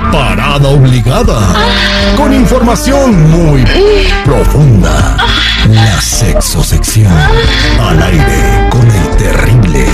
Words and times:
Parada 0.00 0.68
obligada. 0.68 1.54
Con 2.16 2.32
información 2.32 3.30
muy 3.30 3.64
profunda. 4.24 5.16
La 5.68 6.00
sexosección. 6.00 7.12
Al 7.80 8.02
aire 8.02 8.68
con 8.70 8.90
el 8.90 9.16
terrible. 9.16 9.86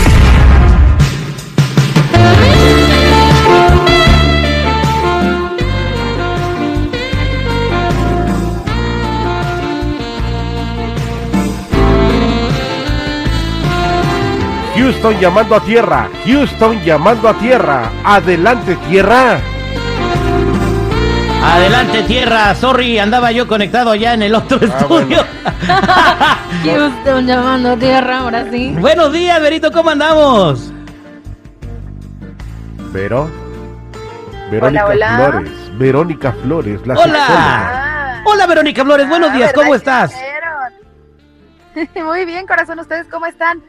Houston 14.77 15.21
llamando 15.21 15.55
a 15.57 15.61
tierra. 15.61 16.09
Houston 16.25 16.83
llamando 16.85 17.29
a 17.29 17.35
tierra. 17.35 17.91
Adelante 18.05 18.77
tierra. 18.89 19.41
Adelante 21.43 22.03
tierra, 22.03 22.55
sorry, 22.55 22.99
andaba 22.99 23.31
yo 23.33 23.47
conectado 23.47 23.91
allá 23.91 24.15
en 24.15 24.23
el 24.23 24.35
otro 24.35 24.59
estudio. 24.65 25.25
Houston 26.65 27.27
llamando 27.27 27.77
tierra, 27.77 28.19
ahora 28.19 28.51
sí. 28.51 28.75
Buenos 28.79 29.13
días, 29.13 29.41
Berito, 29.41 29.71
¿cómo 29.73 29.91
andamos? 29.91 30.73
Vero. 32.93 33.31
Verónica 34.51 34.87
hola. 34.87 35.17
Flores. 35.31 35.79
Verónica 35.79 36.33
Flores. 36.43 36.87
La 36.87 36.95
Hola. 36.95 37.05
sexóloga. 37.05 38.23
Hola, 38.25 38.47
Verónica 38.47 38.85
Flores, 38.85 39.09
buenos 39.09 39.31
Ah, 39.31 39.35
días, 39.37 39.49
¿verdad 39.51 39.63
¿cómo 39.63 39.75
estás? 39.75 40.13
Muy 42.05 42.25
bien, 42.25 42.47
corazón, 42.47 42.79
¿ustedes 42.81 43.07
cómo 43.09 43.27
están? 43.27 43.63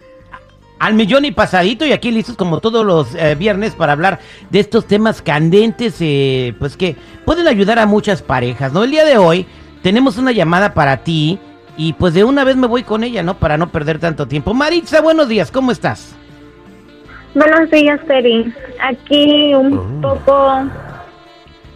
Al 0.80 0.94
millón 0.94 1.26
y 1.26 1.32
pasadito 1.32 1.86
y 1.86 1.92
aquí 1.92 2.10
listos 2.10 2.38
como 2.38 2.60
todos 2.62 2.86
los 2.86 3.14
eh, 3.16 3.36
viernes 3.36 3.76
para 3.76 3.92
hablar 3.92 4.20
de 4.50 4.60
estos 4.62 4.88
temas 4.88 5.22
candentes, 5.22 5.98
eh, 6.00 6.56
pues 6.58 6.78
que 6.78 6.96
pueden 7.26 7.48
ayudar 7.50 7.80
a 7.80 7.86
muchas 7.86 8.22
parejas, 8.22 8.72
¿no? 8.72 8.86
El 8.86 8.92
día 8.92 9.04
de 9.04 9.18
hoy 9.18 9.46
tenemos 9.84 10.18
una 10.18 10.32
llamada 10.32 10.74
para 10.74 10.98
ti 11.04 11.38
y 11.76 11.92
pues 11.94 12.14
de 12.14 12.24
una 12.24 12.46
vez 12.46 12.56
me 12.56 12.68
voy 12.68 12.84
con 12.84 13.04
ella, 13.04 13.24
¿no? 13.24 13.38
Para 13.38 13.58
no 13.58 13.70
perder 13.70 14.00
tanto 14.00 14.26
tiempo. 14.28 14.54
Maritza, 14.54 15.02
buenos 15.02 15.28
días, 15.28 15.52
¿cómo 15.52 15.72
estás? 15.74 16.16
Buenos 17.36 17.70
días, 17.72 18.00
Teri. 18.08 18.54
Aquí 18.82 19.54
un 19.54 19.78
Oh. 19.78 20.02
poco 20.02 20.64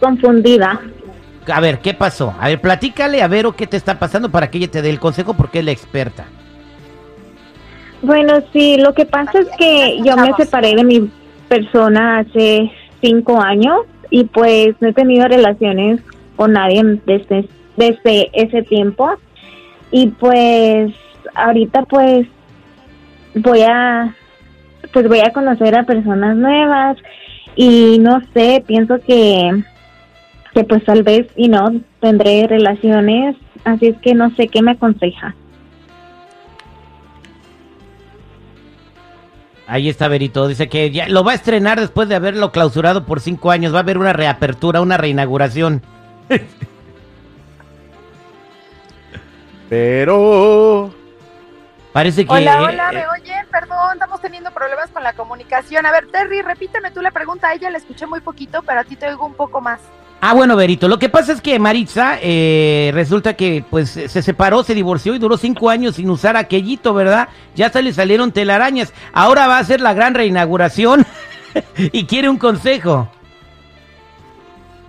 confundida. 0.00 0.80
A 1.46 1.60
ver, 1.60 1.80
¿qué 1.80 1.92
pasó? 1.92 2.34
A 2.40 2.48
ver, 2.48 2.60
platícale 2.60 3.22
a 3.22 3.28
Vero 3.28 3.54
qué 3.54 3.66
te 3.66 3.76
está 3.76 3.98
pasando 3.98 4.30
para 4.30 4.50
que 4.50 4.58
ella 4.58 4.70
te 4.70 4.80
dé 4.82 4.88
el 4.88 4.98
consejo 4.98 5.34
porque 5.34 5.58
es 5.58 5.64
la 5.66 5.72
experta. 5.72 6.24
Bueno, 8.04 8.34
sí, 8.52 8.76
lo 8.76 8.92
que 8.92 9.06
pasa 9.06 9.38
es 9.38 9.48
que 9.56 9.98
yo 10.04 10.14
me 10.18 10.34
separé 10.34 10.74
de 10.74 10.84
mi 10.84 11.10
persona 11.48 12.18
hace 12.18 12.70
cinco 13.00 13.40
años 13.40 13.80
y 14.10 14.24
pues 14.24 14.74
no 14.80 14.88
he 14.88 14.92
tenido 14.92 15.26
relaciones 15.26 16.00
con 16.36 16.52
nadie 16.52 16.82
desde, 17.06 17.48
desde 17.78 18.28
ese 18.34 18.62
tiempo. 18.62 19.10
Y 19.90 20.08
pues 20.08 20.92
ahorita 21.34 21.84
pues 21.84 22.26
voy 23.36 23.62
a 23.62 24.14
pues 24.92 25.08
voy 25.08 25.20
a 25.20 25.32
conocer 25.32 25.74
a 25.74 25.84
personas 25.84 26.36
nuevas 26.36 26.98
y 27.56 27.98
no 28.00 28.20
sé, 28.34 28.62
pienso 28.66 29.00
que 29.00 29.50
que 30.52 30.64
pues 30.64 30.84
tal 30.84 31.04
vez 31.04 31.26
y 31.36 31.48
no 31.48 31.72
tendré 32.00 32.46
relaciones, 32.46 33.34
así 33.64 33.86
es 33.86 33.96
que 34.02 34.14
no 34.14 34.30
sé 34.36 34.48
qué 34.48 34.60
me 34.60 34.72
aconseja. 34.72 35.34
Ahí 39.66 39.88
está 39.88 40.08
Verito, 40.08 40.46
dice 40.46 40.68
que 40.68 40.90
ya 40.90 41.08
lo 41.08 41.24
va 41.24 41.32
a 41.32 41.36
estrenar 41.36 41.80
después 41.80 42.08
de 42.08 42.14
haberlo 42.14 42.52
clausurado 42.52 43.06
por 43.06 43.20
cinco 43.20 43.50
años. 43.50 43.72
Va 43.72 43.78
a 43.78 43.82
haber 43.82 43.96
una 43.96 44.12
reapertura, 44.12 44.82
una 44.82 44.98
reinauguración. 44.98 45.82
Pero. 49.70 50.94
Parece 51.92 52.26
que... 52.26 52.32
Hola, 52.32 52.62
hola, 52.62 52.90
eh, 52.90 52.94
¿me 52.96 53.06
oyen? 53.06 53.46
Perdón, 53.50 53.92
estamos 53.94 54.20
teniendo 54.20 54.50
problemas 54.50 54.90
con 54.90 55.02
la 55.02 55.12
comunicación. 55.12 55.86
A 55.86 55.92
ver, 55.92 56.08
Terry, 56.08 56.42
repíteme 56.42 56.90
tú 56.90 57.00
la 57.00 57.12
pregunta. 57.12 57.48
A 57.48 57.54
ella 57.54 57.70
la 57.70 57.78
escuché 57.78 58.06
muy 58.06 58.20
poquito, 58.20 58.62
pero 58.62 58.80
a 58.80 58.84
ti 58.84 58.96
te 58.96 59.08
oigo 59.08 59.24
un 59.24 59.34
poco 59.34 59.60
más. 59.60 59.80
Ah, 60.26 60.32
bueno, 60.32 60.56
Berito, 60.56 60.88
lo 60.88 60.98
que 60.98 61.10
pasa 61.10 61.34
es 61.34 61.42
que 61.42 61.58
Maritza 61.58 62.16
eh, 62.22 62.90
resulta 62.94 63.34
que 63.34 63.62
pues 63.68 63.90
se 63.90 64.22
separó, 64.22 64.64
se 64.64 64.74
divorció 64.74 65.14
y 65.14 65.18
duró 65.18 65.36
cinco 65.36 65.68
años 65.68 65.96
sin 65.96 66.08
usar 66.08 66.34
aquellito, 66.34 66.94
¿verdad? 66.94 67.28
Ya 67.54 67.68
se 67.68 67.82
le 67.82 67.92
salieron 67.92 68.32
telarañas. 68.32 68.94
Ahora 69.12 69.46
va 69.46 69.58
a 69.58 69.64
ser 69.64 69.82
la 69.82 69.92
gran 69.92 70.14
reinauguración 70.14 71.04
y 71.76 72.06
quiere 72.06 72.30
un 72.30 72.38
consejo. 72.38 73.10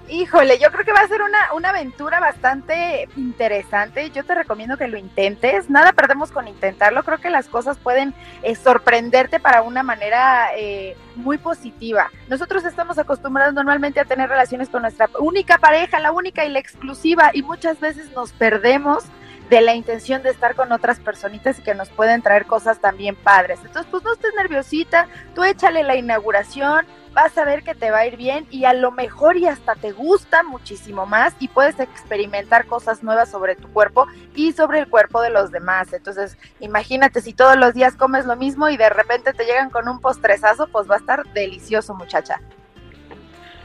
Híjole, 0.08 0.60
yo 0.60 0.70
creo 0.72 0.86
que 0.86 0.94
va 0.94 1.00
a 1.00 1.08
ser 1.08 1.24
una, 1.24 1.54
una 1.54 1.70
aventura 1.70 2.20
bastante 2.20 3.10
interesante. 3.16 4.12
Yo 4.12 4.24
te 4.24 4.36
recomiendo 4.36 4.78
que 4.78 4.88
lo 4.88 4.98
intentes. 4.98 5.68
Nada 5.68 5.94
perdemos 5.94 6.32
con 6.32 6.48
intentarlo. 6.48 7.04
Creo 7.04 7.18
que 7.18 7.32
las 7.32 7.48
cosas 7.48 7.80
pueden 7.80 8.14
eh, 8.44 8.56
sorprenderte 8.56 9.40
para 9.40 9.64
una 9.64 9.82
manera 9.82 10.50
eh, 10.56 10.96
muy 11.16 11.40
positiva. 11.40 12.12
Nosotros 12.30 12.66
estamos 12.66 13.00
acostumbrados 13.00 13.56
normalmente 13.56 14.00
a 14.00 14.06
tener 14.06 14.30
relaciones 14.30 14.70
con 14.70 14.84
nuestra 14.84 15.10
única 15.20 15.58
pareja, 15.58 16.00
la 16.00 16.12
única 16.12 16.46
y 16.46 16.50
la 16.50 16.60
exclusiva, 16.60 17.32
y 17.34 17.42
muchas 17.42 17.80
veces 17.80 18.12
nos 18.12 18.32
perdemos 18.32 19.06
de 19.50 19.62
la 19.62 19.76
intención 19.76 20.24
de 20.24 20.30
estar 20.30 20.56
con 20.56 20.72
otras 20.72 21.00
personitas 21.00 21.60
y 21.60 21.64
que 21.64 21.76
nos 21.76 21.90
pueden 21.90 22.22
traer 22.22 22.46
cosas 22.46 22.80
también 22.80 23.16
padres. 23.16 23.60
Entonces, 23.64 23.88
pues 23.90 24.04
no 24.04 24.14
estés 24.14 24.34
nerviosita, 24.36 25.08
tú 25.34 25.44
échale 25.44 25.84
la 25.84 25.96
inauguración, 25.96 26.86
vas 27.16 27.36
a 27.38 27.46
ver 27.46 27.64
que 27.64 27.74
te 27.74 27.90
va 27.90 28.00
a 28.00 28.06
ir 28.08 28.18
bien 28.18 28.46
y 28.52 28.66
a 28.66 28.74
lo 28.74 28.92
mejor 28.92 29.38
y 29.38 29.48
hasta 29.48 29.74
te 29.76 29.94
gusta 29.94 30.44
muchísimo 30.44 31.06
más 31.06 31.34
y 31.40 31.48
puedes 31.48 31.80
experimentar 31.80 32.66
cosas 32.66 33.02
nuevas 33.04 33.32
sobre 33.32 33.56
tu 33.56 33.70
cuerpo 33.70 34.06
y 34.36 34.52
sobre 34.52 34.80
el 34.80 34.88
cuerpo 34.90 35.22
de 35.22 35.30
los 35.30 35.50
demás. 35.50 35.94
Entonces, 35.94 36.38
imagínate 36.60 37.22
si 37.22 37.32
todos 37.34 37.56
los 37.56 37.74
días 37.74 37.96
comes 37.96 38.26
lo 38.26 38.36
mismo 38.36 38.70
y 38.70 38.76
de 38.76 38.90
repente 38.90 39.32
te 39.34 39.46
llegan 39.46 39.70
con 39.70 39.88
un 39.88 40.02
postrezazo, 40.02 40.68
pues 40.68 40.92
va 40.92 40.96
a 40.96 41.00
estar 41.00 41.24
delicioso, 41.34 41.96
muchacha. 41.96 42.42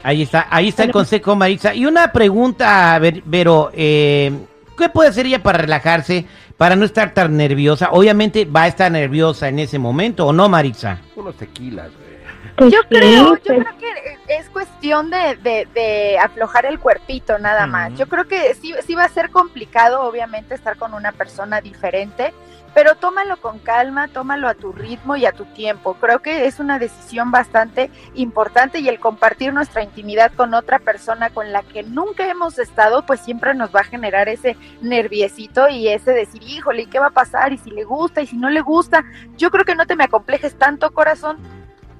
Ahí 0.03 0.23
está, 0.23 0.47
ahí 0.49 0.69
está 0.69 0.83
el 0.85 0.91
consejo, 0.91 1.35
Maritza. 1.35 1.75
Y 1.75 1.85
una 1.85 2.11
pregunta, 2.11 2.97
Ver- 2.99 3.21
Vero, 3.25 3.69
eh, 3.73 4.31
¿qué 4.77 4.89
puede 4.89 5.09
hacer 5.09 5.25
ella 5.27 5.43
para 5.43 5.59
relajarse, 5.59 6.25
para 6.57 6.75
no 6.75 6.85
estar 6.85 7.13
tan 7.13 7.35
nerviosa? 7.37 7.89
Obviamente 7.91 8.45
va 8.45 8.63
a 8.63 8.67
estar 8.67 8.89
nerviosa 8.91 9.49
en 9.49 9.59
ese 9.59 9.77
momento, 9.77 10.25
¿o 10.25 10.33
no, 10.33 10.49
Maritza? 10.49 10.99
Unos 11.17 11.35
tequilas, 11.35 11.91
güey. 11.91 12.10
Pues 12.57 12.71
Yo 12.73 12.79
sí, 12.81 12.87
creo, 12.89 13.23
yo 13.23 13.29
pues, 13.29 13.41
creo 13.63 13.77
que 13.77 14.17
es 14.37 14.49
cuestión 14.49 15.09
de, 15.09 15.35
de- 15.37 15.67
de 15.73 16.19
aflojar 16.19 16.65
el 16.65 16.79
cuerpito 16.79 17.39
nada 17.39 17.65
más. 17.67 17.93
Yo 17.97 18.07
creo 18.07 18.25
que 18.27 18.53
sí, 18.55 18.73
sí 18.85 18.93
va 18.95 19.05
a 19.05 19.09
ser 19.09 19.29
complicado, 19.31 20.01
obviamente, 20.01 20.53
estar 20.53 20.77
con 20.77 20.93
una 20.93 21.11
persona 21.11 21.61
diferente, 21.61 22.33
pero 22.73 22.95
tómalo 22.95 23.37
con 23.37 23.59
calma, 23.59 24.07
tómalo 24.09 24.47
a 24.47 24.53
tu 24.53 24.71
ritmo 24.71 25.15
y 25.15 25.25
a 25.25 25.31
tu 25.31 25.45
tiempo. 25.45 25.95
Creo 25.95 26.19
que 26.21 26.45
es 26.45 26.59
una 26.59 26.77
decisión 26.79 27.31
bastante 27.31 27.89
importante 28.13 28.79
y 28.79 28.87
el 28.89 28.99
compartir 28.99 29.53
nuestra 29.53 29.83
intimidad 29.83 30.31
con 30.33 30.53
otra 30.53 30.79
persona 30.79 31.29
con 31.31 31.51
la 31.51 31.63
que 31.63 31.83
nunca 31.83 32.27
hemos 32.29 32.59
estado, 32.59 33.05
pues 33.05 33.19
siempre 33.21 33.53
nos 33.55 33.75
va 33.75 33.81
a 33.81 33.85
generar 33.85 34.29
ese 34.29 34.55
nerviecito 34.81 35.67
y 35.69 35.87
ese 35.89 36.11
decir, 36.11 36.43
híjole, 36.43 36.83
¿y 36.83 36.85
qué 36.87 36.99
va 36.99 37.07
a 37.07 37.11
pasar? 37.11 37.51
Y 37.53 37.57
si 37.57 37.71
le 37.71 37.83
gusta 37.83 38.21
y 38.21 38.27
si 38.27 38.37
no 38.37 38.49
le 38.49 38.61
gusta. 38.61 39.03
Yo 39.37 39.49
creo 39.51 39.65
que 39.65 39.75
no 39.75 39.85
te 39.87 39.95
me 39.95 40.03
acomplejes 40.05 40.57
tanto, 40.57 40.91
corazón 40.91 41.37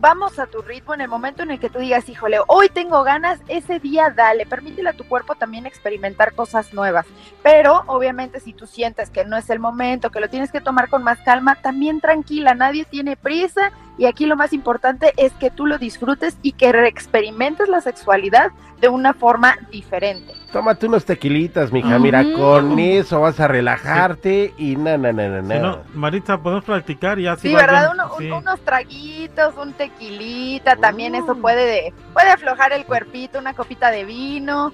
vamos 0.01 0.39
a 0.39 0.47
tu 0.47 0.63
ritmo 0.63 0.95
en 0.95 1.01
el 1.01 1.07
momento 1.07 1.43
en 1.43 1.51
el 1.51 1.59
que 1.59 1.69
tú 1.69 1.77
digas, 1.77 2.09
híjole, 2.09 2.39
hoy 2.47 2.69
tengo 2.69 3.03
ganas, 3.03 3.39
ese 3.47 3.79
día 3.79 4.09
dale, 4.09 4.47
permítele 4.47 4.89
a 4.89 4.93
tu 4.93 5.03
cuerpo 5.07 5.35
también 5.35 5.67
experimentar 5.67 6.33
cosas 6.33 6.73
nuevas. 6.73 7.05
Pero 7.43 7.83
obviamente 7.85 8.39
si 8.39 8.51
tú 8.51 8.65
sientes 8.65 9.11
que 9.11 9.25
no 9.25 9.37
es 9.37 9.49
el 9.51 9.59
momento, 9.59 10.09
que 10.09 10.19
lo 10.19 10.27
tienes 10.27 10.51
que 10.51 10.59
tomar 10.59 10.89
con 10.89 11.03
más 11.03 11.19
calma, 11.19 11.55
también 11.61 12.01
tranquila, 12.01 12.55
nadie 12.55 12.83
tiene 12.83 13.15
prisa 13.15 13.71
y 13.97 14.05
aquí 14.05 14.25
lo 14.25 14.35
más 14.35 14.53
importante 14.53 15.13
es 15.17 15.31
que 15.33 15.49
tú 15.51 15.65
lo 15.65 15.77
disfrutes 15.77 16.37
y 16.41 16.53
que 16.53 16.69
experimentes 16.87 17.69
la 17.69 17.81
sexualidad 17.81 18.51
de 18.79 18.87
una 18.89 19.13
forma 19.13 19.57
diferente. 19.71 20.33
Tómate 20.51 20.87
unos 20.87 21.05
tequilitas, 21.05 21.71
mija. 21.71 21.99
Mira, 21.99 22.23
con 22.33 22.79
eso 22.79 23.21
vas 23.21 23.39
a 23.39 23.47
relajarte 23.47 24.53
y 24.57 24.75
na, 24.75 24.97
na, 24.97 25.13
na, 25.13 25.27
na, 25.29 25.41
na. 25.41 25.55
Si 25.55 25.61
no, 25.61 25.79
Maritza, 25.93 26.37
podemos 26.41 26.63
practicar 26.65 27.19
y 27.19 27.27
así 27.27 27.49
Sí, 27.49 27.55
¿verdad? 27.55 27.91
Uno- 27.93 28.11
un- 28.13 28.19
sí. 28.19 28.31
unos 28.31 28.59
traguitos, 28.61 29.53
un 29.61 29.73
tequilita, 29.73 30.75
también 30.77 31.13
eso 31.15 31.35
puede, 31.35 31.93
puede 32.13 32.29
aflojar 32.31 32.73
el 32.73 32.85
cuerpito, 32.85 33.37
una 33.39 33.53
copita 33.53 33.91
de 33.91 34.03
vino. 34.03 34.73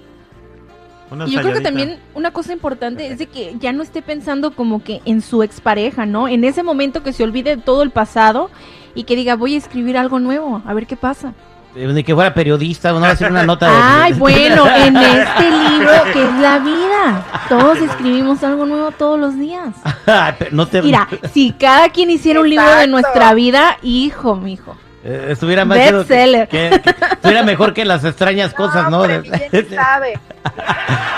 Una 1.11 1.25
Y 1.25 1.31
yo 1.31 1.41
creo 1.41 1.53
que 1.53 1.61
también 1.61 1.99
una 2.15 2.31
cosa 2.31 2.51
importante 2.53 3.07
es 3.07 3.17
de 3.19 3.27
que 3.27 3.55
ya 3.59 3.71
no 3.71 3.81
esté 3.83 4.01
pensando 4.01 4.51
como 4.51 4.83
que 4.83 5.01
en 5.05 5.21
su 5.21 5.41
expareja, 5.43 6.05
¿no? 6.05 6.27
En 6.27 6.43
ese 6.43 6.63
momento 6.63 7.03
que 7.03 7.13
se 7.13 7.23
olvide 7.23 7.55
de 7.55 7.61
todo 7.61 7.81
el 7.83 7.91
pasado 7.91 8.49
y 8.97 9.03
que 9.03 9.15
diga, 9.15 9.35
voy 9.35 9.55
a 9.55 9.57
escribir 9.57 9.97
algo 9.97 10.19
nuevo, 10.19 10.61
a 10.65 10.73
ver 10.73 10.87
qué 10.87 10.97
pasa. 10.97 11.33
Ni 11.75 12.03
que 12.03 12.15
fuera 12.15 12.33
periodista, 12.33 12.91
no 12.91 12.99
va 13.01 13.09
a 13.09 13.11
hacer 13.11 13.29
una 13.29 13.43
nota 13.43 13.67
de... 13.69 13.77
Ay, 13.79 14.13
bueno, 14.13 14.65
en 14.75 14.97
este 14.97 15.51
libro 15.51 15.91
que 16.11 16.23
es 16.23 16.33
la 16.41 16.57
vida, 16.57 17.23
todos 17.47 17.77
escribimos 17.77 18.43
algo 18.43 18.65
nuevo 18.65 18.89
todos 18.91 19.19
los 19.19 19.37
días. 19.37 19.75
Ay, 20.07 20.33
pero 20.39 20.51
no 20.55 20.67
te... 20.67 20.81
Mira, 20.81 21.07
si 21.31 21.51
cada 21.51 21.89
quien 21.89 22.09
hiciera 22.09 22.39
un 22.39 22.49
libro 22.49 22.67
de 22.77 22.87
nuestra 22.87 23.35
vida, 23.35 23.77
hijo, 23.83 24.35
mijo. 24.35 24.75
Eh, 25.03 25.27
estuviera 25.29 25.65
más 25.65 25.77
que- 25.77 26.05
que- 26.07 26.47
que- 26.49 26.95
Estuviera 27.13 27.43
mejor 27.43 27.73
que 27.75 27.85
las 27.85 28.03
extrañas 28.03 28.53
cosas, 28.55 28.89
¿no? 28.89 29.03
quién 29.03 29.69
sabe. 29.69 30.19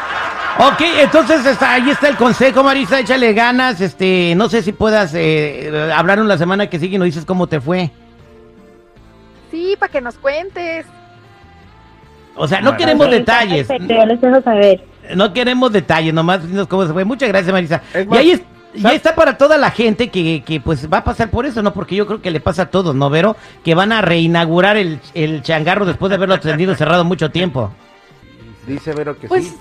Ok, 0.62 0.82
entonces 1.02 1.46
está, 1.46 1.74
ahí 1.74 1.90
está 1.90 2.10
el 2.10 2.18
consejo, 2.18 2.64
Marisa, 2.64 3.00
échale 3.00 3.32
ganas, 3.34 3.80
este, 3.80 4.34
no 4.36 4.50
sé 4.50 4.62
si 4.62 4.74
puedas 4.74 5.14
eh, 5.16 5.72
hablar 5.96 6.18
la 6.20 6.38
semana 6.38 6.68
que 6.70 6.80
sigue 6.80 6.96
y 6.96 7.00
nos 7.00 7.06
dices 7.06 7.24
cómo 7.24 7.48
te 7.48 7.62
fue. 7.62 7.90
Sí, 9.52 9.76
para 9.80 9.90
que 9.92 10.02
nos 10.02 10.16
cuentes. 10.18 10.86
O 12.36 12.46
sea, 12.48 12.60
no 12.60 12.72
Bueno. 12.72 12.78
queremos 12.78 13.10
detalles, 13.10 13.68
Perfecto, 13.68 13.94
yo 13.94 14.06
les 14.06 14.20
dejo 14.22 14.42
saber. 14.42 14.84
no 15.16 15.32
queremos 15.32 15.72
detalles, 15.72 16.14
nomás 16.14 16.46
dinos 16.46 16.68
cómo 16.68 16.86
se 16.86 16.92
fue. 16.92 17.06
Muchas 17.06 17.30
gracias, 17.30 17.54
Marisa. 17.54 17.82
Es 17.94 18.06
y 18.06 18.08
más, 18.10 18.20
ahí 18.20 18.32
es- 18.32 18.42
ya 18.76 18.92
está 18.94 19.16
para 19.16 19.38
toda 19.38 19.58
la 19.58 19.72
gente 19.72 20.10
que, 20.10 20.44
que 20.46 20.60
pues 20.60 20.92
va 20.92 20.98
a 20.98 21.04
pasar 21.06 21.30
por 21.30 21.46
eso, 21.46 21.64
¿no? 21.64 21.74
Porque 21.74 21.96
yo 21.96 22.06
creo 22.06 22.22
que 22.22 22.30
le 22.32 22.40
pasa 22.42 22.64
a 22.64 22.66
todos, 22.70 22.94
¿no, 22.96 23.10
Vero? 23.10 23.36
Que 23.64 23.74
van 23.76 23.92
a 23.94 24.02
reinaugurar 24.02 24.76
el, 24.78 25.00
el 25.16 25.42
changarro 25.42 25.86
después 25.86 26.10
de 26.10 26.18
haberlo 26.18 26.38
tenido 26.42 26.76
cerrado 26.76 27.06
mucho 27.06 27.32
tiempo. 27.32 27.72
Dice 28.68 28.94
Vero 28.94 29.18
que 29.18 29.28
Pues 29.30 29.46
sí. 29.48 29.56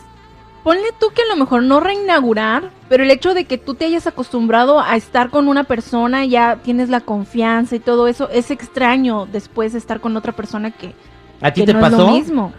Ponle 0.63 0.89
tú 0.99 1.09
que 1.15 1.23
a 1.23 1.27
lo 1.27 1.37
mejor 1.37 1.63
no 1.63 1.81
reinaugurar, 1.81 2.71
pero 2.89 3.03
el 3.03 3.11
hecho 3.11 3.35
de 3.35 3.45
que 3.45 3.59
tú 3.59 3.75
te 3.75 3.85
hayas 3.87 4.07
acostumbrado 4.07 4.81
a 4.81 4.97
estar 4.97 5.31
con 5.31 5.49
una 5.49 5.65
persona, 5.65 6.25
ya 6.25 6.57
tienes 6.63 6.89
la 6.89 7.01
confianza 7.01 7.77
y 7.77 7.81
todo 7.81 8.09
eso, 8.09 8.29
es 8.31 8.51
extraño 8.51 9.27
después 9.27 9.73
de 9.73 9.79
estar 9.79 10.01
con 10.01 10.17
otra 10.17 10.33
persona 10.33 10.71
que, 10.71 10.95
¿A 11.41 11.53
ti 11.53 11.61
que 11.61 11.67
te 11.67 11.75
no 11.75 11.81
pasó? 11.81 11.97
es 11.97 12.01
lo 12.03 12.13
mismo. 12.13 12.53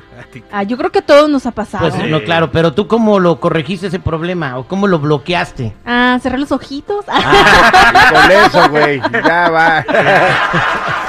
Ah, 0.51 0.63
yo 0.63 0.77
creo 0.77 0.91
que 0.91 0.99
a 0.99 1.05
todos 1.05 1.29
nos 1.29 1.45
ha 1.45 1.51
pasado. 1.51 1.89
Pues 1.89 2.09
no, 2.09 2.21
claro, 2.23 2.51
pero 2.51 2.73
tú 2.73 2.87
cómo 2.87 3.19
lo 3.19 3.39
corregiste 3.39 3.87
ese 3.87 3.99
problema 3.99 4.57
o 4.57 4.63
cómo 4.65 4.87
lo 4.87 4.99
bloqueaste. 4.99 5.73
Ah, 5.85 6.17
cerrar 6.21 6.39
los 6.39 6.51
ojitos. 6.51 7.05
Ah. 7.07 8.11
Con 8.11 8.31
eso, 8.31 8.69
güey, 8.69 9.01
ya 9.11 9.49
va. 9.49 9.83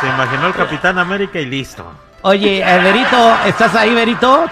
Se 0.01 0.07
imaginó 0.07 0.47
el 0.49 0.55
Capitán 0.55 0.99
América 0.99 1.41
y 1.41 1.47
listo. 1.47 1.85
Oye, 2.23 2.63
Verito, 2.83 3.37
¿estás 3.47 3.75
ahí, 3.75 3.95
Verito? 3.95 4.47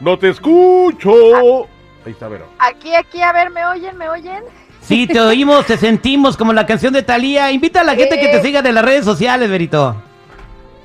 No 0.00 0.18
te 0.18 0.28
escucho. 0.30 1.64
Ahí 2.04 2.12
está 2.12 2.28
Vero. 2.28 2.46
Aquí, 2.58 2.94
aquí, 2.94 3.22
a 3.22 3.32
ver, 3.32 3.50
¿me 3.50 3.64
oyen? 3.66 3.96
¿Me 3.96 4.08
oyen? 4.08 4.42
Sí, 4.80 5.06
te 5.06 5.18
oímos, 5.20 5.64
te 5.66 5.78
sentimos 5.78 6.36
como 6.36 6.52
la 6.52 6.66
canción 6.66 6.92
de 6.92 7.02
Talía. 7.02 7.50
Invita 7.50 7.80
a 7.80 7.84
la 7.84 7.94
gente 7.94 8.18
que 8.20 8.28
te 8.28 8.36
Eh. 8.38 8.42
siga 8.42 8.60
de 8.60 8.72
las 8.72 8.84
redes 8.84 9.04
sociales, 9.04 9.48
Verito. 9.48 9.96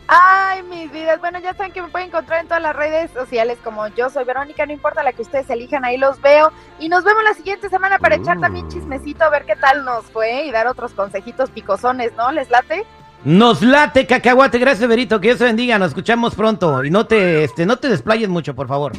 Ay, 0.07 0.63
mis 0.63 0.91
vidas. 0.91 1.19
Bueno, 1.19 1.39
ya 1.39 1.53
saben 1.53 1.71
que 1.71 1.81
me 1.81 1.89
pueden 1.89 2.07
encontrar 2.07 2.39
en 2.41 2.47
todas 2.47 2.63
las 2.63 2.75
redes 2.75 3.11
sociales 3.11 3.59
como 3.63 3.87
yo 3.89 4.09
soy 4.09 4.23
Verónica, 4.23 4.65
no 4.65 4.71
importa 4.71 5.03
la 5.03 5.11
que 5.13 5.21
ustedes 5.21 5.47
elijan, 5.51 5.85
ahí 5.85 5.97
los 5.97 6.19
veo. 6.21 6.51
Y 6.79 6.89
nos 6.89 7.03
vemos 7.03 7.23
la 7.23 7.33
siguiente 7.33 7.69
semana 7.69 7.99
para 7.99 8.15
echar 8.15 8.39
también 8.39 8.67
chismecito, 8.69 9.23
a 9.23 9.29
ver 9.29 9.45
qué 9.45 9.55
tal 9.55 9.85
nos 9.85 10.05
fue 10.05 10.45
y 10.45 10.51
dar 10.51 10.65
otros 10.65 10.93
consejitos 10.93 11.51
picosones, 11.51 12.13
¿no? 12.17 12.31
¿Les 12.31 12.49
late? 12.49 12.85
Nos 13.25 13.61
late, 13.61 14.07
cacahuate. 14.07 14.59
Gracias, 14.59 14.87
Verito. 14.87 15.19
Que 15.19 15.29
Dios 15.29 15.39
te 15.39 15.45
bendiga. 15.45 15.77
Nos 15.77 15.89
escuchamos 15.89 16.35
pronto. 16.35 16.83
Y 16.83 16.89
no 16.89 17.05
te, 17.05 17.43
este, 17.43 17.65
no 17.65 17.77
te 17.77 17.89
desplayes 17.89 18.29
mucho, 18.29 18.55
por 18.55 18.67
favor. 18.67 18.93